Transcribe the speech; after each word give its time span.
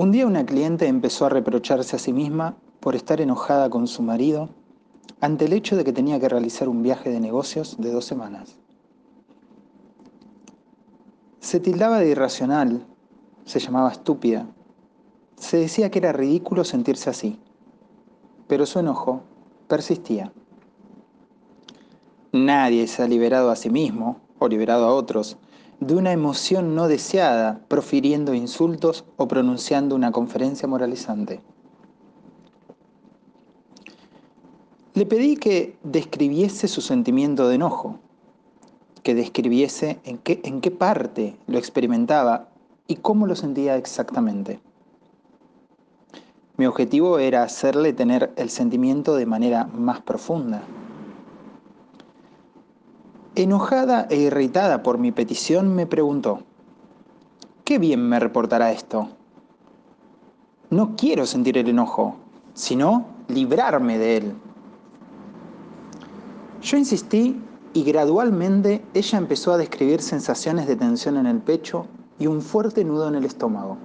Un 0.00 0.12
día 0.12 0.26
una 0.26 0.46
cliente 0.46 0.86
empezó 0.86 1.26
a 1.26 1.28
reprocharse 1.28 1.94
a 1.94 1.98
sí 1.98 2.14
misma 2.14 2.56
por 2.80 2.96
estar 2.96 3.20
enojada 3.20 3.68
con 3.68 3.86
su 3.86 4.02
marido 4.02 4.48
ante 5.20 5.44
el 5.44 5.52
hecho 5.52 5.76
de 5.76 5.84
que 5.84 5.92
tenía 5.92 6.18
que 6.18 6.30
realizar 6.30 6.70
un 6.70 6.82
viaje 6.82 7.10
de 7.10 7.20
negocios 7.20 7.76
de 7.78 7.92
dos 7.92 8.06
semanas. 8.06 8.56
Se 11.40 11.60
tildaba 11.60 11.98
de 11.98 12.08
irracional, 12.08 12.86
se 13.44 13.60
llamaba 13.60 13.92
estúpida, 13.92 14.46
se 15.36 15.58
decía 15.58 15.90
que 15.90 15.98
era 15.98 16.12
ridículo 16.12 16.64
sentirse 16.64 17.10
así, 17.10 17.38
pero 18.48 18.64
su 18.64 18.78
enojo 18.78 19.20
persistía. 19.68 20.32
Nadie 22.32 22.86
se 22.86 23.02
ha 23.02 23.06
liberado 23.06 23.50
a 23.50 23.56
sí 23.56 23.68
mismo 23.68 24.18
o 24.38 24.48
liberado 24.48 24.86
a 24.86 24.94
otros 24.94 25.36
de 25.80 25.94
una 25.94 26.12
emoción 26.12 26.74
no 26.74 26.88
deseada, 26.88 27.60
profiriendo 27.66 28.34
insultos 28.34 29.04
o 29.16 29.26
pronunciando 29.26 29.94
una 29.94 30.12
conferencia 30.12 30.68
moralizante. 30.68 31.40
Le 34.92 35.06
pedí 35.06 35.36
que 35.36 35.78
describiese 35.82 36.68
su 36.68 36.82
sentimiento 36.82 37.48
de 37.48 37.54
enojo, 37.54 37.98
que 39.02 39.14
describiese 39.14 39.98
en 40.04 40.18
qué, 40.18 40.40
en 40.44 40.60
qué 40.60 40.70
parte 40.70 41.36
lo 41.46 41.56
experimentaba 41.56 42.50
y 42.86 42.96
cómo 42.96 43.26
lo 43.26 43.34
sentía 43.34 43.76
exactamente. 43.76 44.60
Mi 46.58 46.66
objetivo 46.66 47.18
era 47.18 47.42
hacerle 47.42 47.94
tener 47.94 48.34
el 48.36 48.50
sentimiento 48.50 49.16
de 49.16 49.24
manera 49.24 49.64
más 49.64 50.02
profunda. 50.02 50.62
Enojada 53.40 54.06
e 54.10 54.16
irritada 54.16 54.82
por 54.82 54.98
mi 54.98 55.12
petición, 55.12 55.74
me 55.74 55.86
preguntó, 55.86 56.40
¿qué 57.64 57.78
bien 57.78 58.06
me 58.06 58.20
reportará 58.20 58.70
esto? 58.70 59.08
No 60.68 60.94
quiero 60.94 61.24
sentir 61.24 61.56
el 61.56 61.70
enojo, 61.70 62.16
sino 62.52 63.06
librarme 63.28 63.96
de 63.96 64.16
él. 64.18 64.34
Yo 66.60 66.76
insistí 66.76 67.40
y 67.72 67.82
gradualmente 67.82 68.84
ella 68.92 69.16
empezó 69.16 69.54
a 69.54 69.56
describir 69.56 70.02
sensaciones 70.02 70.66
de 70.66 70.76
tensión 70.76 71.16
en 71.16 71.24
el 71.24 71.38
pecho 71.38 71.86
y 72.18 72.26
un 72.26 72.42
fuerte 72.42 72.84
nudo 72.84 73.08
en 73.08 73.14
el 73.14 73.24
estómago. 73.24 73.78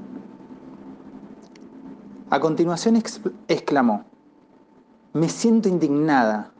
A 2.29 2.41
continuación 2.41 3.01
exclamó, 3.47 4.03
me 5.13 5.29
siento 5.29 5.69
indignada, 5.69 6.51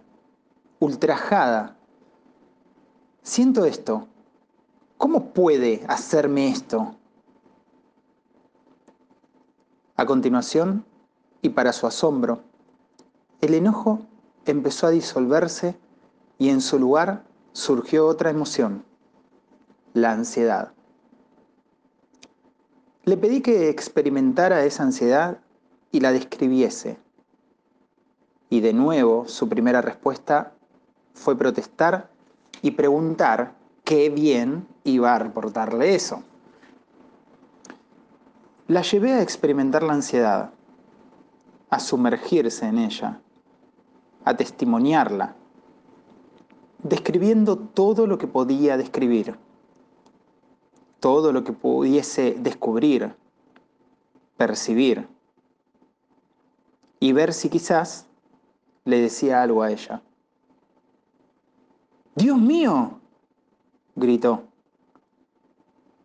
ultrajada. 0.80 1.76
Siento 3.26 3.66
esto. 3.66 4.08
¿Cómo 5.00 5.34
puede 5.34 5.84
hacerme 5.88 6.50
esto? 6.50 6.96
A 9.96 10.06
continuación, 10.06 10.86
y 11.42 11.50
para 11.50 11.74
su 11.74 11.88
asombro, 11.88 12.44
el 13.42 13.56
enojo 13.56 14.06
empezó 14.46 14.86
a 14.86 14.92
disolverse 14.92 15.76
y 16.38 16.50
en 16.50 16.62
su 16.62 16.78
lugar 16.78 17.24
surgió 17.52 18.06
otra 18.06 18.30
emoción, 18.30 18.86
la 19.96 20.12
ansiedad. 20.12 20.74
Le 23.06 23.18
pedí 23.18 23.42
que 23.42 23.70
experimentara 23.70 24.66
esa 24.66 24.84
ansiedad 24.84 25.40
y 25.92 26.00
la 26.00 26.12
describiese. 26.12 27.00
Y 28.52 28.60
de 28.60 28.74
nuevo 28.74 29.28
su 29.28 29.50
primera 29.50 29.82
respuesta 29.82 30.54
fue 31.16 31.36
protestar 31.36 32.14
y 32.62 32.72
preguntar 32.72 33.56
qué 33.84 34.10
bien 34.10 34.68
iba 34.84 35.16
a 35.16 35.20
reportarle 35.20 35.96
eso. 35.96 36.24
La 38.68 38.82
llevé 38.82 39.14
a 39.14 39.22
experimentar 39.22 39.84
la 39.84 39.94
ansiedad, 39.94 40.52
a 41.70 41.80
sumergirse 41.80 42.66
en 42.66 42.80
ella, 42.80 43.20
a 44.24 44.36
testimoniarla 44.36 45.36
describiendo 46.86 47.58
todo 47.58 48.06
lo 48.06 48.20
que 48.20 48.28
podía 48.28 48.78
describir, 48.78 49.40
todo 51.00 51.34
lo 51.34 51.44
que 51.44 51.52
pudiese 51.52 52.36
descubrir, 52.40 53.16
percibir, 54.38 55.08
y 57.00 57.12
ver 57.12 57.34
si 57.34 57.50
quizás 57.50 58.06
le 58.84 59.00
decía 59.00 59.42
algo 59.42 59.64
a 59.64 59.72
ella. 59.72 60.04
Dios 62.26 62.40
mío, 62.40 63.02
gritó, 63.96 64.46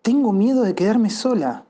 tengo 0.03 0.33
miedo 0.33 0.65
de 0.65 0.75
quedarme 0.75 1.09
sola. 1.09 1.65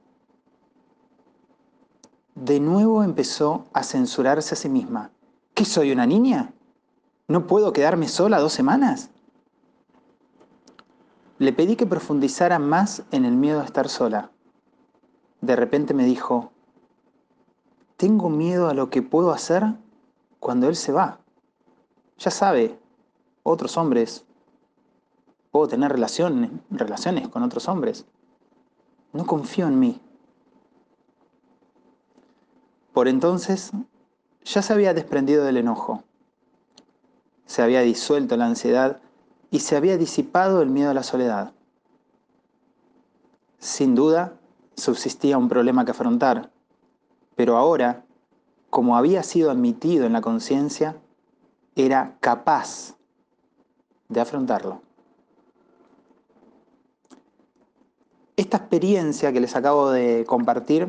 De 2.35 2.59
nuevo 2.59 3.05
empezó 3.05 3.67
a 3.73 3.85
censurarse 3.85 4.55
a 4.55 4.59
sí 4.59 4.69
misma. 4.69 5.13
¿Qué 5.55 5.65
soy 5.65 5.93
una 5.93 6.05
niña? 6.05 6.53
¿No 7.29 7.47
puedo 7.47 7.73
quedarme 7.73 8.09
sola 8.09 8.41
dos 8.41 8.53
semanas? 8.53 9.11
Le 11.39 11.53
pedí 11.53 11.77
que 11.77 11.87
profundizara 11.87 12.59
más 12.59 13.05
en 13.13 13.25
el 13.25 13.37
miedo 13.37 13.61
a 13.61 13.65
estar 13.65 13.89
sola. 13.89 14.33
De 15.43 15.55
repente 15.55 15.95
me 15.95 16.05
dijo, 16.05 16.51
tengo 17.97 18.29
miedo 18.29 18.69
a 18.69 18.75
lo 18.75 18.91
que 18.91 19.01
puedo 19.01 19.31
hacer 19.31 19.63
cuando 20.41 20.69
él 20.69 20.75
se 20.75 20.91
va. 20.91 21.21
Ya 22.19 22.33
sabe, 22.33 22.81
otros 23.45 23.77
hombres, 23.77 24.25
puedo 25.51 25.69
tener 25.69 25.93
relaciones, 25.93 26.51
relaciones 26.71 27.29
con 27.29 27.43
otros 27.43 27.69
hombres. 27.69 28.07
No 29.13 29.27
confío 29.27 29.67
en 29.67 29.79
mí. 29.79 30.01
Por 32.93 33.09
entonces 33.09 33.73
ya 34.45 34.63
se 34.63 34.73
había 34.73 34.95
desprendido 34.95 35.45
del 35.45 35.59
enojo 35.59 36.05
se 37.51 37.63
había 37.63 37.81
disuelto 37.81 38.37
la 38.37 38.47
ansiedad 38.47 39.01
y 39.51 39.59
se 39.59 39.77
había 39.77 39.99
disipado 39.99 40.63
el 40.63 40.71
miedo 40.71 40.91
a 40.91 40.95
la 40.95 41.03
soledad. 41.03 41.53
Sin 43.59 43.97
duda, 43.97 44.35
subsistía 44.77 45.37
un 45.37 45.49
problema 45.49 45.85
que 45.85 45.91
afrontar, 45.91 46.53
pero 47.35 47.57
ahora, 47.57 48.05
como 48.71 48.97
había 48.97 49.25
sido 49.25 49.51
admitido 49.51 50.07
en 50.07 50.13
la 50.13 50.21
conciencia, 50.21 50.95
era 51.75 52.19
capaz 52.21 52.95
de 54.09 54.21
afrontarlo. 54.21 54.83
Esta 58.41 58.57
experiencia 58.57 59.35
que 59.35 59.41
les 59.41 59.55
acabo 59.55 59.91
de 59.91 60.25
compartir 60.25 60.89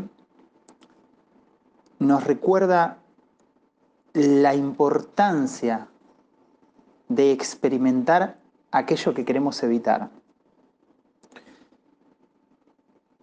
nos 2.00 2.24
recuerda 2.24 3.00
la 4.14 4.56
importancia 4.56 5.90
de 7.10 7.34
experimentar 7.34 8.38
aquello 8.72 9.14
que 9.14 9.26
queremos 9.26 9.62
evitar. 9.64 10.10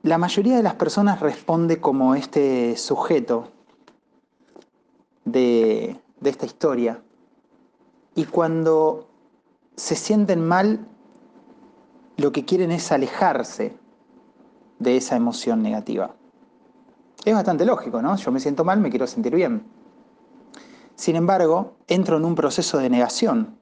La 0.03 0.19
mayoría 0.19 0.59
de 0.59 0.63
las 0.63 0.75
personas 0.75 1.21
responde 1.21 1.81
como 1.81 2.15
este 2.15 2.77
sujeto 2.77 3.51
de, 5.25 5.99
esta 6.23 6.45
historia. 6.45 7.01
Y 8.15 8.27
cuando 8.27 9.09
se 9.75 9.97
sienten 9.97 10.47
mal, 10.47 10.87
lo 12.19 12.31
que 12.31 12.45
quieren 12.45 12.73
es 12.73 12.93
alejarse 12.93 13.88
de 14.79 14.97
esa 14.97 15.17
emoción 15.17 15.63
negativa. 15.63 16.15
Es 17.25 17.35
bastante 17.35 17.65
lógico, 17.65 18.01
¿no? 18.01 18.17
Yo 18.17 18.31
me 18.31 18.41
siento 18.41 18.65
mal, 18.65 18.81
me 18.81 18.91
quiero 18.91 19.07
sentir 19.07 19.35
bien. 19.35 19.65
Sin 20.95 21.17
embargo, 21.17 21.77
entro 21.87 22.17
en 22.17 22.25
un 22.25 22.35
proceso 22.35 22.79
de 22.79 22.91
negación, 22.91 23.59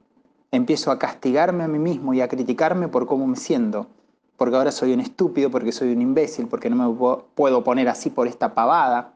empiezo 0.51 0.91
a 0.91 0.99
castigarme 0.99 1.65
a 1.65 1.69
mí 1.69 1.79
mismo 1.79 2.15
y 2.15 2.21
a 2.21 2.29
criticarme 2.29 2.89
por 2.89 3.07
cómo 3.07 3.27
me 3.27 3.37
siento. 3.37 3.89
Porque 4.37 4.57
ahora 4.57 4.71
soy 4.71 4.93
un 4.93 5.01
estúpido, 5.01 5.51
porque 5.51 5.73
soy 5.73 5.93
un 5.93 6.03
imbécil, 6.03 6.47
porque 6.47 6.69
no 6.69 6.77
me 6.77 7.23
puedo 7.35 7.65
poner 7.65 7.89
así 7.89 8.11
por 8.11 8.27
esta 8.27 8.55
pavada. 8.55 9.15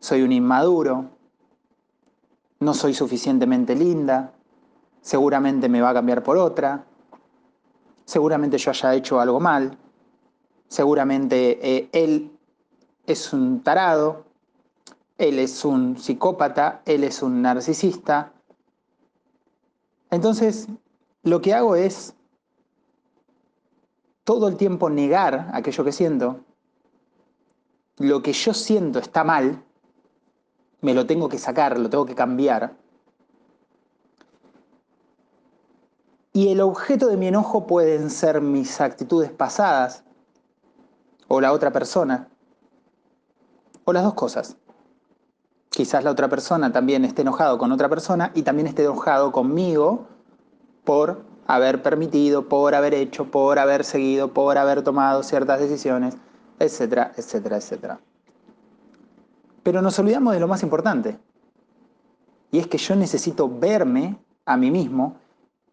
Soy 0.00 0.22
un 0.22 0.32
inmaduro. 0.32 1.10
No 2.60 2.74
soy 2.74 2.94
suficientemente 2.94 3.74
linda. 3.74 4.32
Seguramente 5.02 5.68
me 5.68 5.80
va 5.80 5.90
a 5.90 5.94
cambiar 5.94 6.22
por 6.22 6.38
otra. 6.38 6.86
Seguramente 8.04 8.58
yo 8.58 8.70
haya 8.70 8.94
hecho 8.94 9.20
algo 9.20 9.40
mal. 9.40 9.78
Seguramente 10.68 11.58
eh, 11.62 11.88
él 11.92 12.30
es 13.06 13.32
un 13.32 13.62
tarado. 13.62 14.24
Él 15.18 15.38
es 15.38 15.64
un 15.64 15.98
psicópata. 15.98 16.82
Él 16.84 17.04
es 17.04 17.22
un 17.22 17.42
narcisista 17.42 18.32
entonces, 20.12 20.68
lo 21.22 21.40
que 21.40 21.54
hago 21.54 21.74
es 21.74 22.14
todo 24.24 24.46
el 24.46 24.58
tiempo 24.58 24.90
negar 24.90 25.48
aquello 25.54 25.84
que 25.84 25.92
siento. 25.92 26.44
Lo 27.96 28.22
que 28.22 28.34
yo 28.34 28.52
siento 28.52 28.98
está 28.98 29.24
mal, 29.24 29.64
me 30.82 30.92
lo 30.92 31.06
tengo 31.06 31.30
que 31.30 31.38
sacar, 31.38 31.78
lo 31.78 31.88
tengo 31.88 32.04
que 32.04 32.14
cambiar. 32.14 32.76
Y 36.32 36.48
el 36.48 36.60
objeto 36.60 37.08
de 37.08 37.16
mi 37.16 37.26
enojo 37.26 37.66
pueden 37.66 38.08
ser 38.08 38.40
mis 38.40 38.80
actitudes 38.80 39.30
pasadas 39.30 40.02
o 41.28 41.40
la 41.40 41.52
otra 41.52 41.72
persona. 41.72 42.28
O 43.84 43.92
las 43.92 44.02
dos 44.02 44.14
cosas. 44.14 44.56
Quizás 45.68 46.04
la 46.04 46.10
otra 46.10 46.28
persona 46.28 46.72
también 46.72 47.04
esté 47.04 47.22
enojado 47.22 47.58
con 47.58 47.72
otra 47.72 47.88
persona 47.88 48.30
y 48.34 48.42
también 48.42 48.66
esté 48.66 48.84
enojado 48.84 49.32
conmigo 49.32 50.06
por 50.84 51.24
haber 51.46 51.82
permitido, 51.82 52.48
por 52.48 52.74
haber 52.74 52.94
hecho, 52.94 53.30
por 53.30 53.58
haber 53.58 53.84
seguido, 53.84 54.32
por 54.32 54.58
haber 54.58 54.82
tomado 54.82 55.22
ciertas 55.22 55.60
decisiones, 55.60 56.16
etcétera, 56.58 57.12
etcétera, 57.16 57.56
etcétera. 57.56 58.00
Pero 59.62 59.82
nos 59.82 59.98
olvidamos 59.98 60.34
de 60.34 60.40
lo 60.40 60.48
más 60.48 60.62
importante. 60.62 61.18
Y 62.50 62.58
es 62.58 62.66
que 62.66 62.78
yo 62.78 62.94
necesito 62.96 63.48
verme 63.48 64.18
a 64.44 64.56
mí 64.56 64.70
mismo 64.70 65.16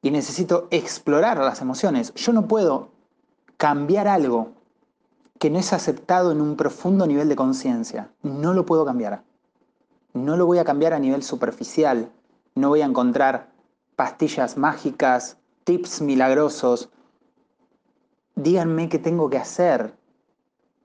y 0.01 0.12
necesito 0.12 0.68
explorar 0.72 1.38
las 1.38 1.62
emociones. 1.62 2.13
Yo 2.16 2.34
no 2.34 2.48
puedo 2.48 2.90
cambiar 3.57 4.07
algo 4.07 4.54
que 5.40 5.50
no 5.50 5.60
es 5.60 5.74
aceptado 5.74 6.31
en 6.31 6.42
un 6.42 6.56
profundo 6.56 7.07
nivel 7.07 7.30
de 7.30 7.36
conciencia. 7.36 8.12
No 8.22 8.54
lo 8.54 8.66
puedo 8.66 8.86
cambiar. 8.86 9.24
No 10.13 10.38
lo 10.38 10.46
voy 10.46 10.57
a 10.57 10.66
cambiar 10.66 10.94
a 10.94 11.00
nivel 11.00 11.24
superficial. 11.24 12.12
No 12.56 12.69
voy 12.69 12.81
a 12.81 12.86
encontrar 12.86 13.50
pastillas 13.96 14.57
mágicas, 14.57 15.38
tips 15.63 16.01
milagrosos. 16.01 16.90
Díganme 18.36 18.90
qué 18.90 19.00
tengo 19.00 19.30
que 19.30 19.38
hacer. 19.38 19.96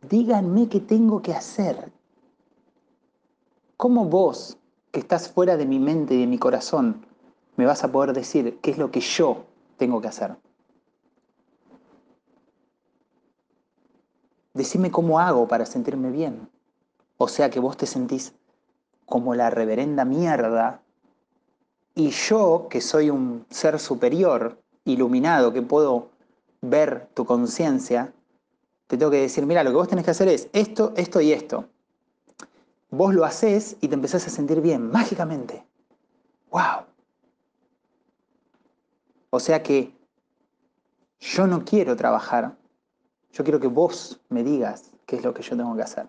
Díganme 0.08 0.68
qué 0.68 0.80
tengo 0.80 1.22
que 1.22 1.32
hacer. 1.32 1.92
¿Cómo 3.76 4.04
vos, 4.04 4.58
que 4.92 5.00
estás 5.00 5.28
fuera 5.28 5.56
de 5.56 5.66
mi 5.66 5.78
mente 5.78 6.14
y 6.14 6.20
de 6.20 6.26
mi 6.26 6.38
corazón, 6.38 7.06
me 7.56 7.66
vas 7.66 7.84
a 7.84 7.92
poder 7.92 8.12
decir 8.12 8.58
qué 8.60 8.70
es 8.70 8.78
lo 8.78 8.90
que 8.90 9.00
yo 9.00 9.44
tengo 9.76 10.00
que 10.00 10.08
hacer? 10.08 10.36
Decime 14.52 14.90
cómo 14.90 15.18
hago 15.18 15.48
para 15.48 15.66
sentirme 15.66 16.10
bien. 16.10 16.48
O 17.16 17.28
sea 17.28 17.50
que 17.50 17.60
vos 17.60 17.76
te 17.76 17.86
sentís 17.86 18.34
como 19.06 19.34
la 19.34 19.50
reverenda 19.50 20.04
mierda 20.04 20.80
y 21.94 22.10
yo, 22.10 22.66
que 22.68 22.80
soy 22.80 23.10
un 23.10 23.46
ser 23.50 23.78
superior, 23.78 24.58
iluminado, 24.84 25.52
que 25.52 25.62
puedo 25.62 26.08
ver 26.60 27.08
tu 27.14 27.24
conciencia, 27.24 28.12
te 28.86 28.96
tengo 28.96 29.10
que 29.10 29.20
decir, 29.20 29.46
mira, 29.46 29.62
lo 29.62 29.70
que 29.70 29.76
vos 29.76 29.88
tenés 29.88 30.04
que 30.04 30.10
hacer 30.10 30.28
es 30.28 30.48
esto, 30.52 30.92
esto 30.96 31.20
y 31.20 31.32
esto. 31.32 31.66
Vos 32.90 33.14
lo 33.14 33.24
haces 33.24 33.76
y 33.80 33.88
te 33.88 33.94
empezás 33.94 34.26
a 34.26 34.30
sentir 34.30 34.60
bien, 34.60 34.90
mágicamente. 34.90 35.64
¡Wow! 36.50 36.93
O 39.36 39.40
sea 39.40 39.64
que 39.64 39.92
yo 41.18 41.48
no 41.48 41.64
quiero 41.64 41.96
trabajar, 41.96 42.56
yo 43.32 43.42
quiero 43.42 43.58
que 43.58 43.66
vos 43.66 44.20
me 44.28 44.44
digas 44.44 44.92
qué 45.06 45.16
es 45.16 45.24
lo 45.24 45.34
que 45.34 45.42
yo 45.42 45.56
tengo 45.56 45.74
que 45.74 45.82
hacer. 45.82 46.06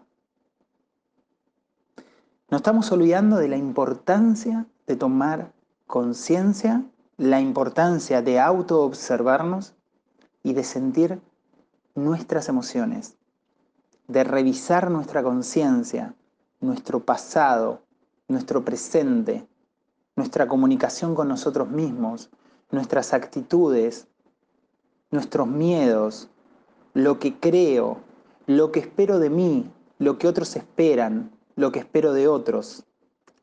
Nos 2.52 2.60
estamos 2.60 2.92
olvidando 2.92 3.38
de 3.38 3.48
la 3.48 3.58
importancia 3.58 4.68
de 4.86 4.96
tomar 4.96 5.52
conciencia, 5.88 6.84
la 7.18 7.42
importancia 7.42 8.22
de 8.22 8.40
autoobservarnos 8.40 9.74
y 10.44 10.54
de 10.54 10.64
sentir 10.64 11.20
nuestras 11.96 12.48
emociones, 12.48 13.18
de 14.08 14.24
revisar 14.24 14.92
nuestra 14.92 15.24
conciencia, 15.24 16.14
nuestro 16.62 17.04
pasado, 17.04 17.82
nuestro 18.28 18.64
presente, 18.64 19.48
nuestra 20.16 20.48
comunicación 20.48 21.16
con 21.16 21.28
nosotros 21.28 21.68
mismos, 21.72 22.30
nuestras 22.72 23.14
actitudes, 23.14 24.08
nuestros 25.12 25.48
miedos, 25.48 26.30
lo 26.94 27.20
que 27.20 27.40
creo, 27.40 27.98
lo 28.48 28.72
que 28.72 28.80
espero 28.80 29.20
de 29.20 29.30
mí, 29.30 29.72
lo 29.98 30.18
que 30.18 30.28
otros 30.28 30.56
esperan, 30.56 31.32
lo 31.56 31.72
que 31.72 31.80
espero 31.80 32.14
de 32.14 32.28
otros, 32.28 32.84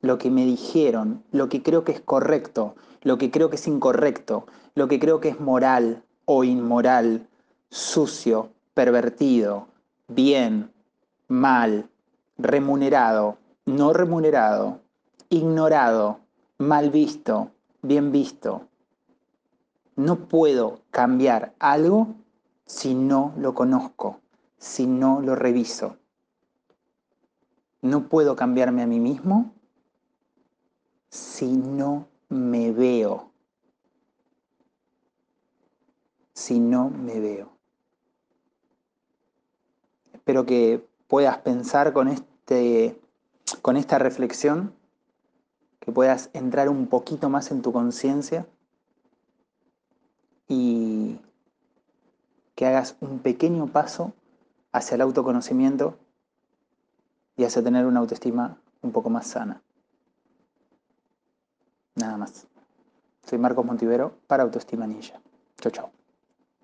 lo 0.01 0.19
que 0.19 0.31
me 0.31 0.45
dijeron, 0.45 1.23
lo 1.33 1.49
que 1.49 1.63
creo 1.63 1.85
que 1.85 1.93
es 1.93 2.01
correcto, 2.01 2.75
lo 3.03 3.19
que 3.19 3.31
creo 3.31 3.51
que 3.51 3.57
es 3.57 3.67
incorrecto, 3.67 4.47
lo 4.75 4.89
que 4.89 4.99
creo 4.99 5.21
que 5.21 5.31
es 5.31 5.41
moral 5.41 6.05
o 6.25 6.45
inmoral, 6.45 7.29
sucio, 7.71 8.51
pervertido, 8.75 9.69
bien, 10.09 10.71
mal, 11.29 11.89
remunerado, 12.39 13.39
no 13.65 13.93
remunerado, 13.93 14.81
ignorado, 15.31 16.21
mal 16.59 16.91
visto, 16.91 17.51
bien 17.83 18.13
visto. 18.13 18.69
No 19.97 20.29
puedo 20.29 20.81
cambiar 20.91 21.55
algo 21.59 22.15
si 22.65 22.95
no 22.95 23.35
lo 23.37 23.55
conozco, 23.55 24.21
si 24.57 24.87
no 24.87 25.21
lo 25.21 25.35
reviso. 25.35 25.99
No 27.83 28.09
puedo 28.09 28.35
cambiarme 28.35 28.83
a 28.83 28.87
mí 28.87 29.01
mismo 29.01 29.53
si 31.11 31.53
no 31.53 32.09
me 32.31 32.73
veo. 32.73 33.31
Si 36.33 36.59
no 36.59 36.89
me 36.89 37.21
veo. 37.21 37.53
Espero 40.15 40.47
que 40.47 40.89
puedas 41.07 41.39
pensar 41.39 41.93
con, 41.93 42.09
este, 42.09 42.99
con 43.61 43.77
esta 43.77 43.99
reflexión, 43.99 44.75
que 45.81 45.93
puedas 45.93 46.31
entrar 46.33 46.71
un 46.71 46.87
poquito 46.87 47.29
más 47.29 47.51
en 47.51 47.61
tu 47.61 47.73
conciencia 47.73 48.47
y 50.49 51.19
que 52.55 52.67
hagas 52.67 52.97
un 53.01 53.21
pequeño 53.21 53.67
paso 53.67 54.13
hacia 54.73 54.95
el 54.97 55.01
autoconocimiento 55.01 55.97
y 57.37 57.45
hacia 57.45 57.63
tener 57.63 57.87
una 57.87 58.01
autoestima 58.01 58.59
un 58.83 58.93
poco 58.93 59.11
más 59.11 59.27
sana. 59.27 59.63
Nada 61.95 62.17
más. 62.17 62.47
Soy 63.25 63.39
Marcos 63.39 63.65
Montivero 63.65 64.19
para 64.27 64.43
Autoestima 64.43 64.87
Ninja. 64.87 65.21
Chao, 65.61 65.73
chao. 65.73 66.02